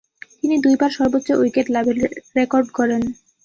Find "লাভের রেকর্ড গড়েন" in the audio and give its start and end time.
1.75-3.03